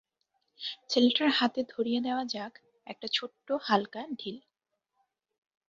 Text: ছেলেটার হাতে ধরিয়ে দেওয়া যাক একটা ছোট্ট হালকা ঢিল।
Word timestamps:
ছেলেটার 0.89 1.29
হাতে 1.29 1.61
ধরিয়ে 1.69 1.99
দেওয়া 2.01 2.23
যাক 2.25 2.53
একটা 2.87 3.07
ছোট্ট 3.13 3.47
হালকা 3.61 4.01
ঢিল। 4.19 4.37